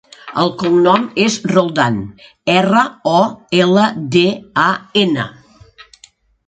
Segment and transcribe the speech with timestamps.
[0.43, 1.99] El cognom és Roldan:
[2.55, 2.81] erra,
[3.13, 3.21] o,
[3.67, 3.87] ela,
[4.19, 4.27] de,
[4.67, 4.69] a,
[5.05, 5.33] ena.